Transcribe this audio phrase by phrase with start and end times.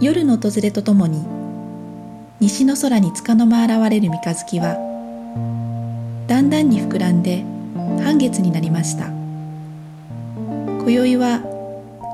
[0.00, 1.26] 夜の訪れとともに
[2.38, 4.74] 西の空に束の間現れる三日月は
[6.28, 7.42] だんだんに膨らんで
[8.04, 9.06] 半月になりました。
[9.08, 11.42] 今宵は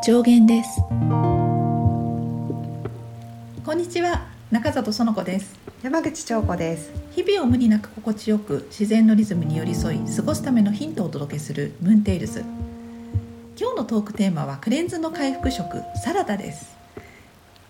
[0.07, 0.81] 上限です。
[3.67, 5.55] こんにちは中里園子です。
[5.83, 6.91] 山口彫子です。
[7.15, 12.45] 日々を無理なく心地よく自然のリズムに寄り添い過ごすためのヒントをお届けするムーンテイルズ
[13.61, 16.74] 今日のトークテーマはクレンズの回復食サラダです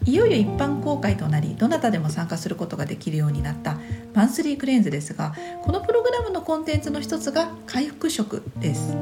[0.06, 3.78] いよいよ一般公開となりどなたでも参加することができるようになった
[4.12, 8.96] マンスリークレンズですがこのプログラムのコンテンツの一つが回復食です。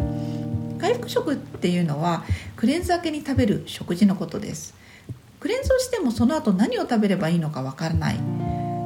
[0.79, 2.25] 回復食っていうのは
[2.57, 4.75] クレンズ明けに食べる食事のことです。
[5.39, 8.17] クレンズをしてもその後何を食べればいいのかわからない。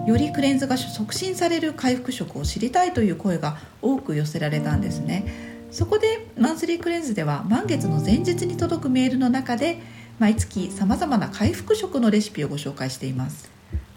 [0.06, 5.56] よりクレンズが促進される回復食を知りたいという声が多く寄せられたんですね。
[5.70, 9.80] そこでマンスリークレンズでは満月の前日に届くメールの中で
[10.18, 13.50] 毎月さまざまな回復食のレシピをご紹介しています。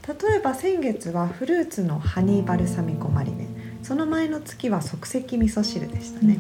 [0.08, 3.48] 例えば先月はフルーツのハニーバルサミコマリネ。
[3.84, 6.40] その前の月は即席味噌汁でしたね、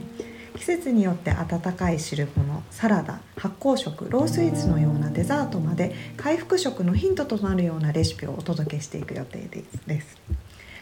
[0.54, 9.48] うん、季節によって温かい汁物サラダ発酵食ロースイーツのようなデザートまで回復食のヒントとなるようなレシピをお届けしていく予定
[9.88, 10.18] です。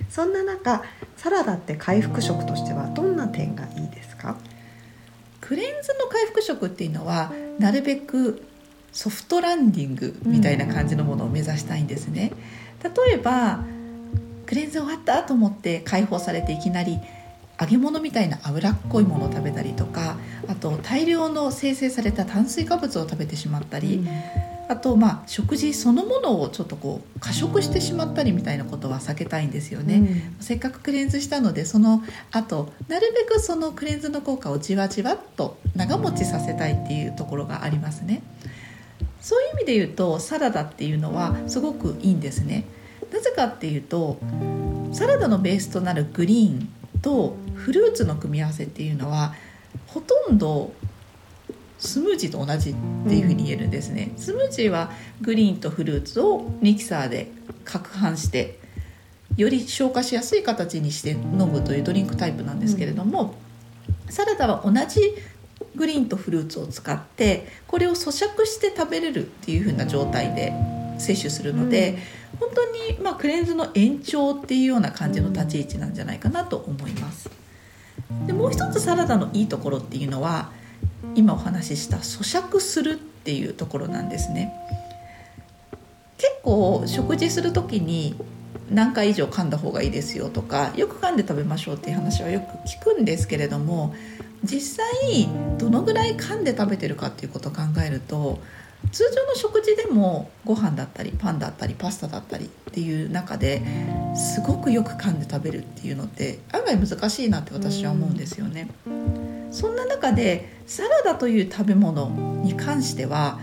[0.09, 0.83] そんな中
[1.17, 4.38] サラダって回復食としてはどんな点がいいですか？
[5.41, 8.41] クレンズの回復食っていうのはなるべく
[8.91, 12.31] ソフトランディングみたいな感じのものを目指したいんですね。
[12.83, 13.63] 例えば
[14.45, 16.99] クレンズ終わったと思って解放されていきなり
[17.59, 24.07] 揚げ物みたいな脂っこいものを食べたりとかあと大量の生成された炭水化物を食べてしまったり、うん、
[24.69, 38.22] あとまあ食事そのものをちょっとこう過食してしまったりみたいなことは避けたいんですよね、うん、せっかくクレンズしたのでそのあとなるべくそのクレンズの効果をじわじわっと長持ちさせたいっていうところがありますね。
[39.28, 42.64] そういう意味で言うとサラダっていうのはすごくいいんですね。
[43.11, 44.19] なぜかっていうと
[44.94, 46.69] サラダのベースとなるグリーン
[47.01, 49.35] とフルーツの組み合わせっていうのは
[49.88, 50.72] ほとんど
[51.78, 52.74] スムージーと同じっ
[53.06, 54.13] ていうふうに言えるんですね。
[54.16, 57.28] スムージーはグリーンとフルーツをミキサーで
[57.66, 58.59] 攪拌して
[59.35, 63.35] より消化しやすい形にして飲むというドリンクタイプなんですけれども、
[64.09, 65.01] サラダは同じ
[65.77, 70.53] グリーンとフルーツを使ってこれを咀嚼して食べれるっていう風な状態で
[70.97, 71.97] 摂取するので、
[72.33, 77.29] うん、本当にまあクレンズの延長っていうような感じの立ち位置なんじゃないかなと思います。
[78.25, 80.51] でもう一つサラダのいいところっていうのは
[81.15, 84.53] 今お話しした咀嚼するっていうところなんですね。
[86.17, 88.15] 結構食事する時に
[88.71, 93.95] 何回以上噛んだ方がいいですよとかよく噛んで食べましょうっていう話はよく聞くんですけれども
[94.44, 95.28] 実際
[95.58, 98.40] どのぐらい噛んで食べてるかっていうことを考えると
[98.92, 103.62] 通常の食事でもご飯だったりパンだったりパスタだったりっていう中で
[104.16, 108.70] すごくよく噛んで食べるっていうのって案外難しいなって私は思うんですよね。
[109.52, 112.09] そんな中でサラダという食べ物
[112.44, 113.40] に関しては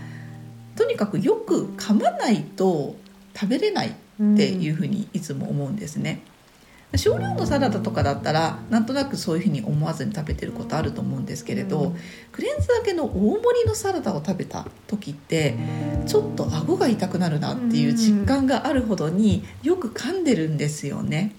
[0.75, 2.95] とにかくよく噛まないと
[3.33, 3.93] 食べれないっ
[4.37, 6.21] ていうふうにいつも思うんですね。
[6.97, 11.95] 少量のサラダとかだったらなんとなくそういうふうに思わずに食べてることあると思うんですけれど、うん、
[12.31, 15.55] クレンズだけの大盛りのサラダを食べた時って
[16.05, 21.35] ちょっと顎が痛くなるなっていう実感があるほどによく噛んでるんですよね。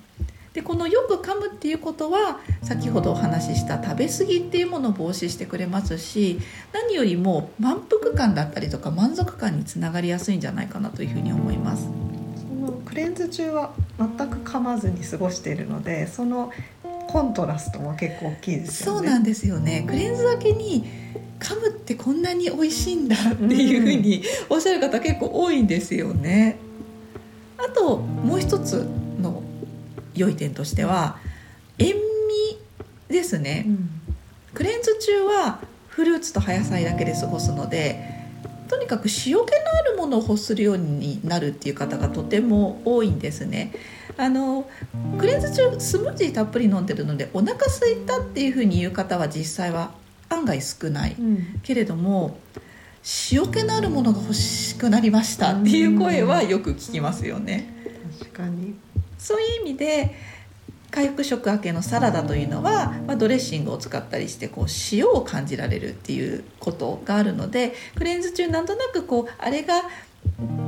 [0.56, 6.38] でこのよく噛むっていうことは先ほどお話しした食べ過ぎっていうものを防止してくれますし
[6.73, 11.91] 何よりも満腹感だったりとか満足感につながりやすいんじゃないかなというふうに思います。
[12.87, 16.52] クレンズ中は全く噛まずに過ごしているのでその
[16.82, 18.98] コントラストも結構大きいですよね。
[18.98, 19.84] そうなんですよね。
[19.86, 20.84] クレンズだけに
[21.38, 26.58] 噛むってこんなに美味しいんだっていうふうにおっしゃる方結構多いんですよね。
[27.58, 28.86] あともう一つ
[29.20, 29.42] の
[30.14, 31.18] 良い点としては
[31.78, 32.02] 塩味
[33.08, 33.90] ですね、うん、
[34.54, 38.15] クレンズ中はフルーツと葉野菜だけで過ごすので
[38.68, 39.44] とにかく塩気のあ
[39.90, 43.72] るものを欲するようになるっていう方がとても多いんですね。
[44.18, 44.68] あの
[45.18, 49.92] クレンズ中スムージーたっぷり飲んでるのでお腹空いたっていうふうに言う方は実際は
[50.30, 52.38] 案外少ない、うん、けれども
[53.30, 57.72] 塩気のあるものが欲しくなりましたっていう声はよく聞きますよね。
[58.18, 58.74] 確かに
[59.18, 60.14] そういう意味で
[60.96, 69.82] 回復食明けのサラダというのは、まあ、ドレッシングを使ったりしてこう塩を感じられるっていうことがあるのでクレンズ中なんとなくこうあれが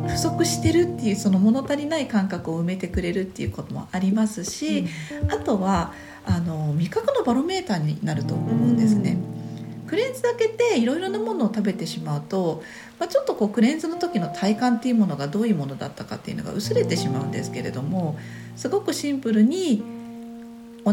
[0.07, 4.85] 不足してるっていうその物足りない感覚を埋めてくれるっていうこともありますし、
[5.23, 5.95] うん、あとは
[6.27, 9.17] あの味覚のバロメーターになると思うんですね。
[9.87, 12.63] クレンズだけでいろいろなものを食べてしまうと、
[12.99, 18.19] まあ、ちょっとこうクレンズの時の体感っていうものがどういうものだったかっていうのが薄れてしまうんですけれども
[18.55, 19.98] すごくシンプルに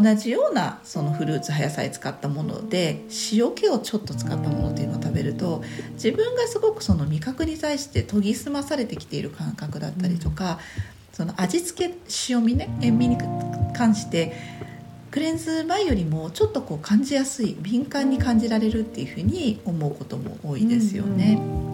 [0.00, 5.62] 同じようなそのフルーツ葉野菜使ったもので塩気をちょっと使ったものっていうのを食べると
[5.94, 10.58] 自分がすごくその味覚に対して研ぎ澄まされてきている感覚だったりとか、
[11.12, 11.94] その味付け
[12.28, 13.16] 塩味ね塩味に
[13.74, 14.34] 関して
[15.10, 21.36] クレンズ前よりもちょっとこう感じやすい敏感に感じられるっていうふうに思うことも多いですよね。
[21.38, 21.65] うんうん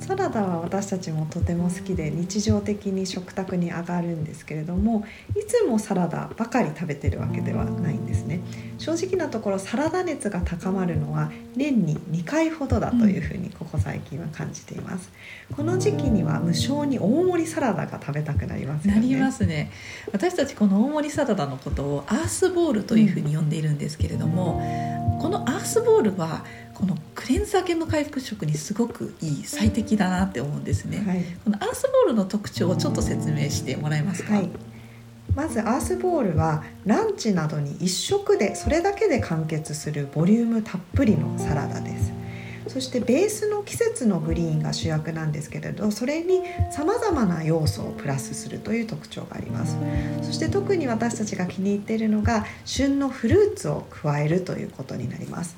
[0.00, 5.04] サラダは私たちもとても好きで日常的に食卓に上がるんですけれども
[5.36, 8.40] いつもサラダばかり食べてるわけではないんですね。
[8.78, 15.10] 正直なところサラダ熱が高まるのは年に2回ほどだというふうにここ最近は感じています、
[15.56, 19.00] この時期には無性に大盛りサラダが食べたくなりますよね。
[19.00, 19.70] なりますね。
[20.12, 24.60] 私たちこの大盛りサラダのことをアースボールというふうに呼んでいるんですけれども、
[25.14, 26.44] うん、このアースボールは
[26.74, 34.50] このクレンザー系の回復食にすごくいい最適だなって思うんですね、はい、このアースボールの特徴をちょっと説明してもらえますか、はい、
[35.34, 42.12] まずアースボールはランチなどに1食でそれだけで完結するボリュームたっぷりのサラダです。
[42.66, 46.40] そしてベースの季節のグリーンが主役なんですけれどそれに
[46.72, 49.76] さまざまな要素をプラスするという特徴があります。
[50.22, 55.56] そして特に私たちが気に入っているのが旬のフルーツを加えるということになります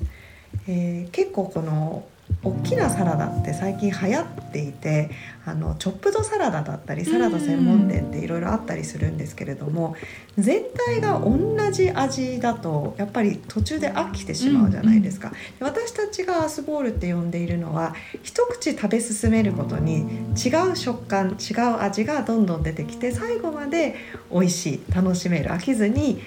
[0.69, 2.05] えー、結構この
[2.43, 5.11] 大きなサラダって最近流行っていて
[5.45, 9.97] あのチョップドサラダだったりサラダ専門店っていろいろあったりするんですけれども
[10.37, 15.33] 全体が同じ味だとやっぱり途中で飽きてしまうじゃないですか。
[15.61, 20.03] 私たちがアースボールって呼んでいるのは一口食べ進めることに
[20.33, 23.97] 違う食感違う味がどんどん出てきて最後まで
[24.33, 26.23] 美味しい楽しめる飽きずに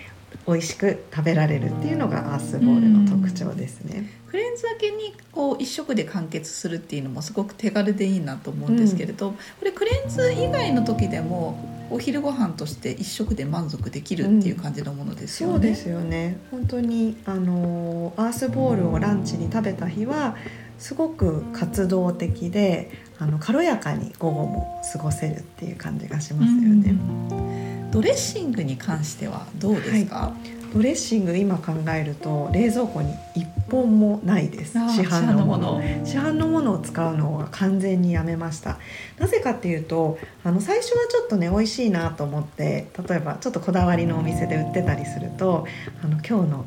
[0.50, 4.10] 美味しく食べられるっていうのがアースボールの特徴ですね。
[4.28, 15.56] クレンズだけにこう一食で完結するっていうのもすごく手軽でいいなと思うんですけれど、うん、これクレンズ以外の時でもお昼ご飯として一食で満足できるっていう感じのものですよね。
[15.56, 20.36] うん、そうですよね本当にあのアースボールをランチに食べた日は
[20.78, 26.92] すごく活動的であの軽やかに午後も過ごせるっていう感じがしますよね。
[27.32, 27.49] うん
[27.92, 34.74] ドレッシングに関してはどうですか、はい、ドレッシング今考えると冷蔵庫に一本もないです。
[34.74, 35.82] 市販のもの。
[36.04, 36.74] 市販のもの。
[36.74, 38.78] を使うのは完全にやめました。
[39.18, 45.66] なぜかっていうとあの最初はちょっとね美味しいなと思って例えばちょっとこだわりのお店で売ってたりすると
[46.04, 46.66] あの今日の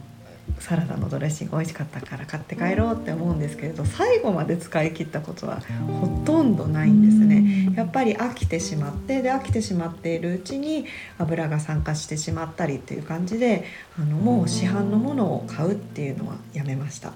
[0.58, 5.60] サラダのドレッシング美味しかったから買って帰ろうって思うんですけれど最後まで使い切ったことは
[6.00, 7.72] ほとんどないんですね。
[7.76, 10.86] やっぱり飽きてしまってで飽きてしまっているうちに
[11.18, 13.64] 油が酸化してしまったりっていう感じで
[13.98, 17.12] あのもう市販のものを買うっていうのはやめました。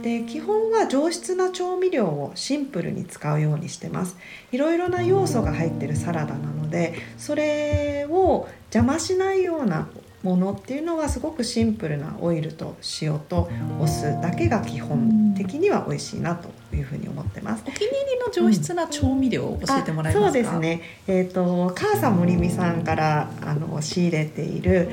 [0.00, 4.16] で基本は上質な調味料をシンプルに使うようにしてます。
[4.52, 9.88] いろいろな要素が入ってるサラダなのでそれを邪魔しないような
[10.22, 13.48] ものっていうのはすごくシンプルなオイルと塩と
[13.80, 17.62] お酢だけが基本的には美味しいなというふうに思ってます。
[17.66, 20.26] お気に入りの上質な調味料を教えてもらえますか？
[20.26, 20.82] そうですね。
[21.06, 24.88] えっ、ー、と母さん森美さんからあの仕入れている。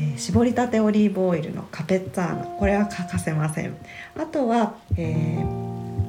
[0.00, 3.76] えー、絞りたてオリーブオイルのカペッツァーナこれは欠かせません
[4.16, 5.67] あとは、えー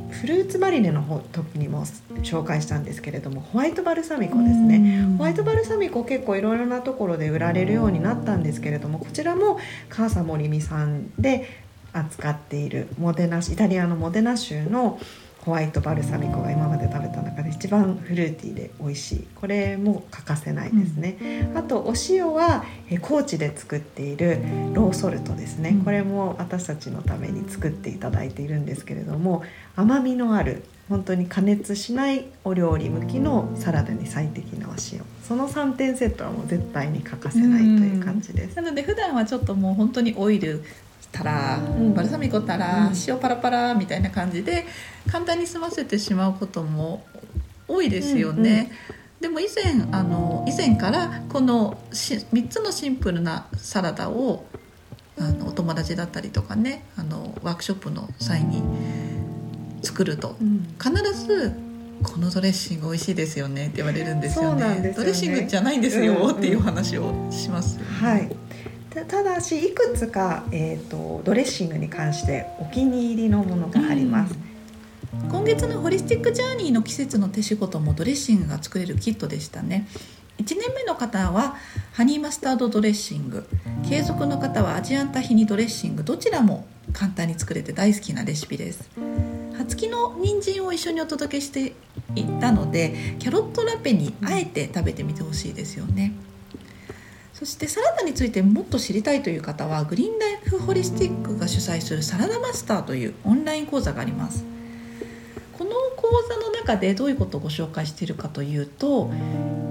[0.10, 1.86] フルーツマリネの時にも
[2.24, 5.08] 紹介したんですけれどもホワイトバルサミコですね。
[5.18, 11.48] ホワイトバルサミコ結構いろいろなところで売られるようになったんですけれどもこちらも母さん森美さんで
[11.94, 15.00] 扱っているモデナイタリアのモデナ州の
[15.46, 19.28] ホワイトバルサミコが今まで食べた中で一番フルーティーで美味しい。
[19.36, 21.18] これも欠かせないですね、
[21.52, 22.66] うん、あとお塩は
[23.02, 24.40] 高知で作っている
[24.74, 29.44] ローソルトですね、これも私たちのために作っていただいているんですけれども
[29.76, 35.04] 甘みのある本当に加熱しないお料理向きのサラダに最適なお塩。
[35.24, 40.64] その3点セットはもう絶対に欠かせないという感じです、なので普段はちょっともう本当にオイル
[41.12, 44.66] たら、うん、バルサミコたら、塩パラパラみたいな感じで
[45.12, 47.06] 簡単に済ませてしまうことも
[47.68, 48.72] 多いですよね。
[48.90, 54.46] うんうん、でも以前あの以前からこの3つのシンプルなサラダを
[55.20, 58.64] あのお友達だったりとかねあのワークショップの際に
[59.82, 61.54] 作ると、うん、必ず
[62.04, 64.62] このドレッシング美味しいですよねって言われるんですよね。
[64.62, 64.94] よね。
[64.96, 68.36] ドレッシングじゃないんですよ、うんうん、っていう話をします、ね、はい
[68.90, 74.36] ただしいくつか、えーと、ドレッシングに関してお気に入りのものがあります。
[75.30, 79.88] 今月のホリスティックジャーニーの季節の手仕事もドレッシングが作れるキットでしたね。
[80.38, 81.56] 1年目の方は
[81.92, 83.48] ハニーマスタードドレッシング。
[83.88, 86.04] 継続の方はアジアンタヒニドレッシング。
[86.04, 88.90] どちらも簡単に作れて大好きなレシピです。
[89.56, 91.74] 葉付きの人参を一緒にお届けして
[92.16, 96.14] いったのでキャロットラペにあえて食べてみてほしいですよね、
[97.40, 104.44] そしてサラダについてもっと知りたいという方はグリーンライフホリスティックが主催するサラダマスターというオンライン講座があります。
[105.58, 109.10] この講座の中でどういうことをご紹介しているかというと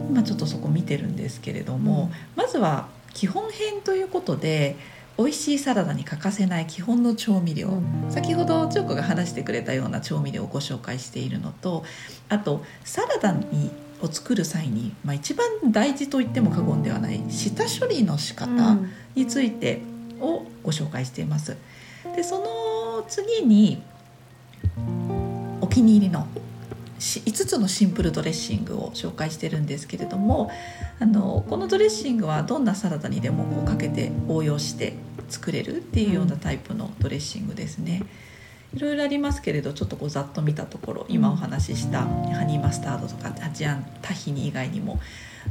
[0.08, 4.76] 今ちょっとそこ見てるんですけれども、まずは基本編ということで
[5.18, 11.84] 美味しいサラダに欠かせない基本の調味料、先ほどチョコが話してくれたような調味料をご紹介しているのと
[12.30, 13.70] あとサラダに
[14.00, 18.76] を作る際に、まあ、一番大事と言っても過言ではない下処理の仕方
[19.14, 19.82] について
[20.20, 21.56] をご紹介しています。
[22.14, 23.82] でその次に
[25.60, 26.26] お気に入りの
[26.98, 30.50] し5つのシンプルドレッシングを紹介してるんですけれども
[30.98, 34.94] あのこのドレッシングはどんなサラダにでもこうかけて応用して
[35.28, 38.02] 作れるっていうようなタイプのドレッシングですね。
[38.74, 45.00] いろいろありますけれどちょっとこうざっと見たところ今お話ししたハニーマスタードとかアジアンタヒニ以外にも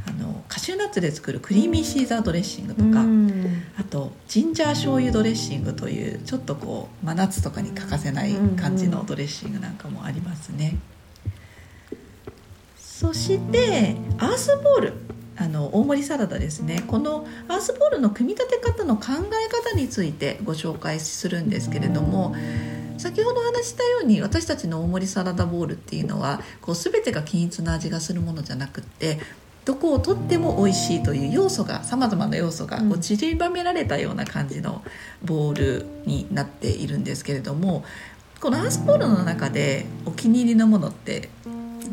[0.06, 10.76] あのカシューナッツで作るクリーミーシーザードレッシングとか、うんあとジンジャー醤油ドレッシングというちょっとこう真夏とかに欠かせない感じのドレッシングなんかもありますね。
[12.76, 14.92] そしてアースボール
[15.36, 22.34] あの大盛りサラダですねこのアースボールの組み立て方の考え方についてご紹介するんですけれども
[22.98, 29.18] 先ほどお話ししたように私たちの大盛りサラダボールっていうのはこう全てが均一な味がするものじゃなくって
[29.64, 34.82] どこをとっても美味しいという要素がさまざまな要素がこう散りばめられたような感じの
[35.24, 37.84] ボールになっているんですけれども
[38.40, 41.28] このアースボールの中でお気に入りのものって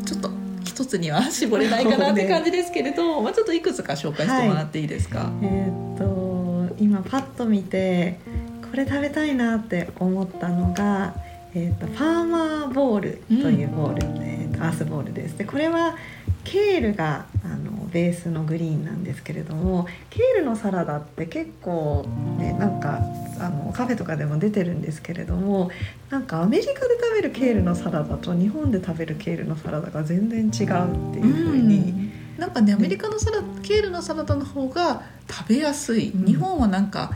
[0.06, 0.30] ちょっと
[0.64, 5.30] 一つには絞れないかなって感じですけれど、 まあ、ちょっといくつか紹介してもらっていいですか？
[5.42, 8.18] えーっと今パッと見て
[8.70, 11.14] これ食べたいなって思ったのが、
[11.54, 15.38] えーっとファーマーボールというボール、えーっとアースボールです。
[15.38, 15.96] でこれは
[16.44, 22.06] ケールがあのベースのグリーンなんですけれどもケールのサラダって結構
[22.38, 23.00] ねなんか
[23.40, 25.70] あのカフェとかでも出てるんですけれども
[26.10, 32.06] なんかアメリカで食べるケールのサラダと日本で食べるケールのサラダが全然違うっていうふうに。
[32.38, 37.12] なんかねアメリカのサラケールのサラダの方が食べやすい、うん日本はなんか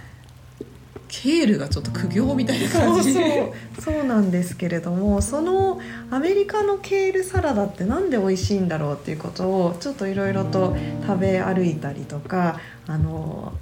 [1.11, 3.13] ケールがちょっと苦行みたいなそう感じ。
[3.13, 3.23] そう
[3.81, 4.05] そう。
[4.05, 10.77] なんですけれどもそのアメリカのケールサラダってなんで美味しいんだろうっていうことをちょっといろいろと
[11.07, 13.53] 食べ歩いたりとかあの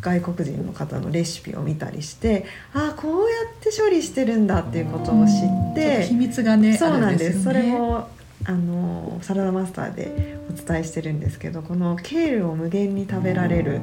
[0.00, 5.30] 外国人の方のレシピを見たりしてああこうやって処理してるんだっていうことを知
[5.72, 7.46] って秘密がねそうなんです。
[7.48, 7.54] ね。
[7.54, 8.08] れも
[8.44, 13.82] あのサラダマスターでお伝えしてるんですけどこのケールを無限に食べられるフ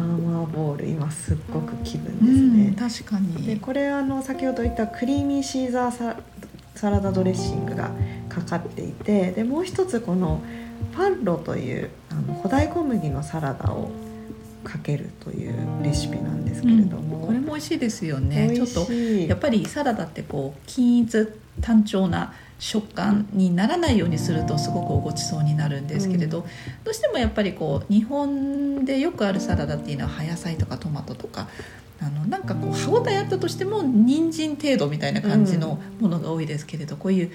[0.00, 3.04] ァーマーボール今すっごく気分うんですね。
[3.04, 3.46] 確かに。
[3.46, 6.16] でこれあの先ほど言ったクリーミーシーザーサ
[6.74, 7.90] サラダドレッシングが
[8.28, 10.42] かかっていてでもう一つこの
[10.94, 13.90] パンロというあの古代小麦のサラダを
[14.64, 18.48] かけるというレシピなんですけれども、これも美味しいですよね。
[18.50, 21.28] 美ちょっとやっぱりサラダってこう均一
[21.60, 22.32] 単調な
[22.64, 26.46] 食感にならないようにするとすごくごちそうになるんですけれど、
[26.82, 31.46] どうしてもやっぱりこう日本でよくあるサラダっていうのは葉野菜とかトマトとか
[32.00, 37.30] あのなんかこう歯ごたえあったとしても人参程度みたいな感じのものが多いですけれど、こういう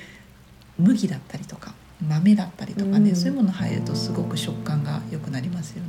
[0.79, 1.75] 麦だったりとか
[2.07, 3.15] 豆だったりとかね、うん。
[3.15, 5.88] そういうもの入るとすごく食感が良くなりますよね。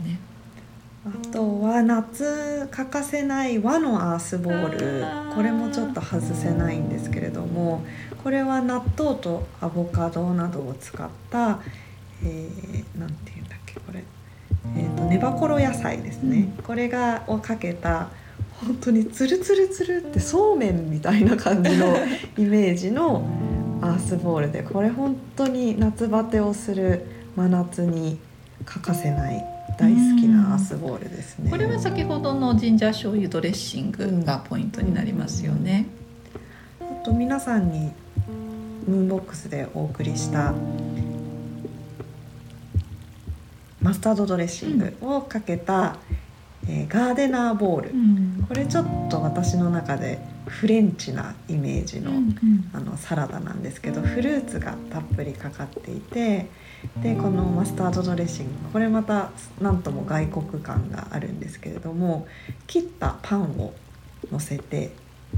[1.06, 5.30] あとは夏欠かせない和のアースボール。
[5.34, 7.84] これもちょっと外せないんですけれども
[8.22, 11.60] これは納豆とアボカドなどを使った、
[12.22, 14.04] えー、なんていうんだっけこれ、
[14.76, 18.08] えー、とネバコロ野菜ですね、これがをかけた
[18.60, 21.96] 本当にツルツルツルってそうめんみたいな感じの
[22.36, 23.24] イメージの
[23.80, 28.18] アースボールでこれ本当に夏バテをする真夏に
[28.66, 31.50] 欠かせない大好きなアースボールですね。
[31.50, 35.86] これは先ほどのジンジャー醤油ドレッシングがポイントになりますよね。
[36.80, 37.90] あと皆さんに
[38.86, 40.52] ムーンボックスでお送りした
[43.80, 45.96] マスタードドレッシングをかけた、
[46.68, 50.18] えーガーデナーボール、うんこれちょっと私の中で
[50.50, 52.10] フレンチなイメージの,、
[52.74, 56.48] あのサラダなんですけどフルーツがたっぷりかかっていて
[57.02, 59.30] でこのマスタードドレッシングこれまた
[59.60, 62.26] なんとも外国感があるんですけれども
[62.66, 63.72] 切ったパンを
[64.30, 64.90] 乗せて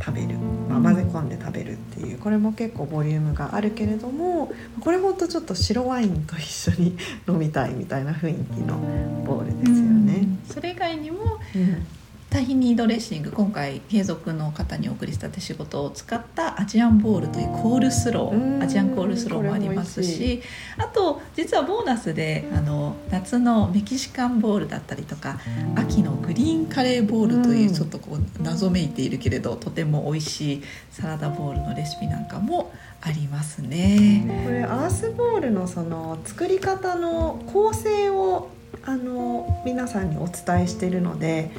[0.03, 0.39] 食べる、
[0.71, 4.51] まあ、混ぜ込んで食べるっていうこれも結構ボリュームがあるけれども
[4.81, 6.97] これほんとちょっと白ワインと一緒に
[7.29, 8.79] 飲みたいみたいな雰囲気の
[9.27, 10.27] ボールですよね。
[10.49, 11.87] それ以外にもうん
[12.33, 20.41] タヒニドレッシング今回継続の方にお送りした手仕事を使ったアジアンボールというコールスローアジアンコールスローもありますし
[20.79, 25.41] あと実はボーナスであの夏のメキシカンボールだったりとか
[25.77, 32.73] 秋のグリーンカレーボールというちょっとこう謎めいているけれどとても美味しいサラダボールのレシピなんかも
[33.03, 34.25] ありますね。
[34.47, 38.49] これアースボールのその作り方の構成を
[38.85, 41.51] あの皆さんにお伝えしているので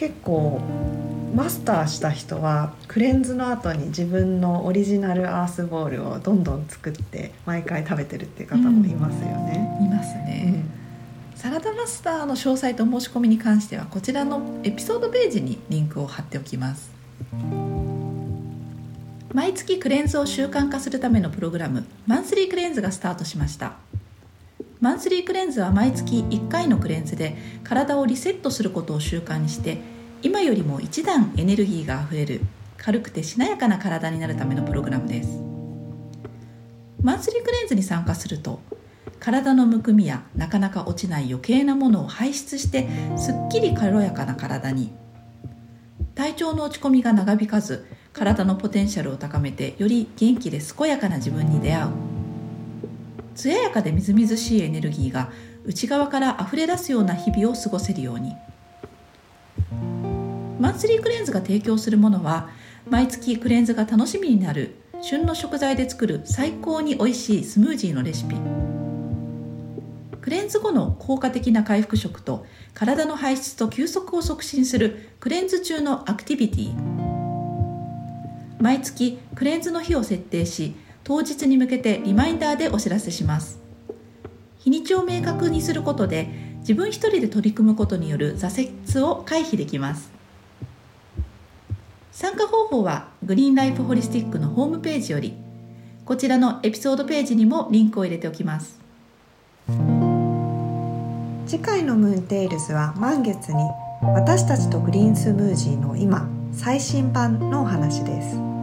[0.00, 0.62] 結構
[1.34, 9.76] マスターした人はクレンズの後に自分のオリジナルアースボールをどんどん作って毎回食べてるっていう方もいますよね。
[9.78, 10.64] うん、いますね、
[11.34, 16.90] うん、サラダマスターの詳細と申し込みに関してはこちらのエピソードページにリンクを貼っておきます。
[19.34, 23.74] 毎月クレンズを習慣化するためのプログラムマンスリークレンズがスタートしました。
[24.80, 29.82] マンスリークレンズは毎月1回のクレンズで体をリセットすることを習慣にして
[30.22, 32.40] 今よりも一段エネルギーがあふれる
[32.78, 35.38] 軽くてしなやかな体になるためのプログラムです。
[37.02, 38.60] マンスリークレンズに参加すると
[39.18, 44.92] 体のむくみやなかなか落ちない余計なものを排出してすっきり軽やかな体に。
[46.14, 52.19] 体調の落ち込みが長引かず体のポテンシャルを高めてより元気で健やかな自分に出会う。
[53.40, 55.30] 艶やかでみずみずしいエネルギーが
[55.64, 58.34] 内側から溢れ出すような日々を過ごせるように。
[60.58, 62.50] マンスリークレンズが提供するものは
[62.90, 68.36] 毎月クレンズが楽しみになる旬の食材で作る最高に美味しいスムージーのレシピ。
[70.20, 72.44] クレンズ後の効果的な回復食と
[72.74, 76.74] 体の排出と休息を促進するクレンズ中のアクティビティ。
[78.60, 80.74] 毎月クレンズの日を設定し
[81.10, 83.58] 当日に向けてリマインダーでお知らせします。
[84.60, 86.28] 日にちを明確にすることで
[86.60, 90.08] 自分一人で取り組むことによる挫折を回避できます。
[92.12, 95.34] 参加方法はグリーンライフホリスティックのホームページより
[96.04, 98.78] こちらのエピソードページにもリンクを入れておきます。
[101.44, 103.68] 次回のムーンテイルズは満月に
[104.14, 108.59] 私たちとグリーンスムージーの今最新版のお話です。